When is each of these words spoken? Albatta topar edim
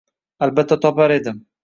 Albatta 0.45 0.77
topar 0.85 1.15
edim 1.19 1.39